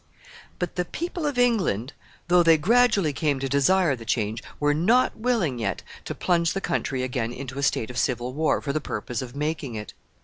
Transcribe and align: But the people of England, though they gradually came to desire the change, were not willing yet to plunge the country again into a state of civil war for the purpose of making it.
But 0.57 0.77
the 0.77 0.85
people 0.85 1.27
of 1.27 1.37
England, 1.37 1.93
though 2.27 2.41
they 2.41 2.57
gradually 2.57 3.13
came 3.13 3.39
to 3.39 3.47
desire 3.47 3.95
the 3.95 4.03
change, 4.03 4.41
were 4.59 4.73
not 4.73 5.15
willing 5.15 5.59
yet 5.59 5.83
to 6.05 6.15
plunge 6.15 6.53
the 6.53 6.59
country 6.59 7.03
again 7.03 7.31
into 7.31 7.59
a 7.59 7.61
state 7.61 7.91
of 7.91 7.99
civil 7.99 8.33
war 8.33 8.61
for 8.63 8.73
the 8.73 8.81
purpose 8.81 9.21
of 9.21 9.35
making 9.35 9.75
it. 9.75 9.93